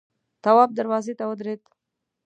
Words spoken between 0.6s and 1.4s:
دروازې ته